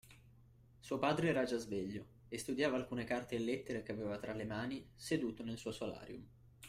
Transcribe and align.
Suo 0.79 0.97
padre 0.97 1.27
era 1.29 1.43
già 1.43 1.57
sveglio, 1.59 2.03
e 2.27 2.39
studiava 2.39 2.75
alcune 2.75 3.03
carte 3.03 3.35
e 3.35 3.39
lettere 3.39 3.83
che 3.83 3.91
aveva 3.91 4.17
tra 4.17 4.33
le 4.33 4.45
mani 4.45 4.83
seduto 4.95 5.43
nel 5.43 5.59
suo 5.59 5.71
solarium 5.71 6.25